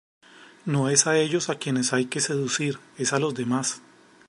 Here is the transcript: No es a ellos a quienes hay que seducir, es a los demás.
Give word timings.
No 0.65 0.89
es 0.89 1.05
a 1.05 1.19
ellos 1.19 1.51
a 1.51 1.59
quienes 1.59 1.93
hay 1.93 2.07
que 2.07 2.21
seducir, 2.21 2.79
es 2.97 3.13
a 3.13 3.19
los 3.19 3.35
demás. 3.35 3.83